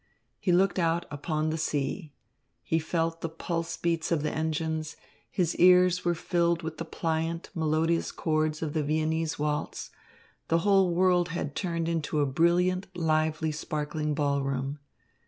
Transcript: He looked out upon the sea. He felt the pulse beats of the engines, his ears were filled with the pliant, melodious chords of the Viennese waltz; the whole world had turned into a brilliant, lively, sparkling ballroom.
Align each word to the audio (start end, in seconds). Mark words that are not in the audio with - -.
He 0.39 0.51
looked 0.51 0.79
out 0.79 1.05
upon 1.11 1.51
the 1.51 1.59
sea. 1.59 2.11
He 2.63 2.79
felt 2.79 3.21
the 3.21 3.29
pulse 3.29 3.77
beats 3.77 4.11
of 4.11 4.23
the 4.23 4.31
engines, 4.31 4.97
his 5.29 5.55
ears 5.57 6.03
were 6.03 6.15
filled 6.15 6.63
with 6.63 6.79
the 6.79 6.85
pliant, 6.85 7.51
melodious 7.53 8.11
chords 8.11 8.63
of 8.63 8.73
the 8.73 8.81
Viennese 8.81 9.37
waltz; 9.37 9.91
the 10.47 10.61
whole 10.65 10.95
world 10.95 11.29
had 11.29 11.55
turned 11.55 11.87
into 11.87 12.19
a 12.19 12.25
brilliant, 12.25 12.87
lively, 12.95 13.51
sparkling 13.51 14.15
ballroom. 14.15 14.79